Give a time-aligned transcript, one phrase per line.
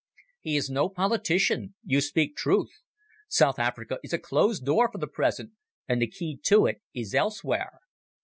[0.39, 1.75] He is no politician.
[1.85, 2.71] You speak truth.
[3.27, 5.51] South Africa is a closed door for the present,
[5.87, 7.81] and the key to it is elsewhere.